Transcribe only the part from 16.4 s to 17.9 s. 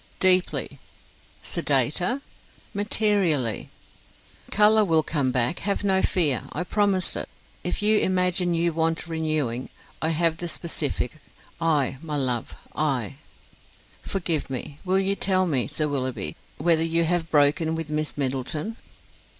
whether you have broken